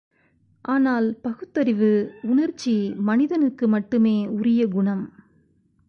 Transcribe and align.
ஆனால், 0.65 1.19
பகுத்தறிவு 1.21 2.11
உணர்ச்சி 2.21 2.93
மனிதனுக்கு 2.95 3.67
மட்டுமே 3.67 4.27
உரிய 4.27 4.67
குணம். 4.67 5.13